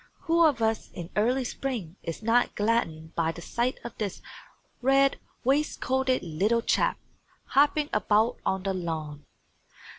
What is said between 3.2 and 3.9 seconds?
the sight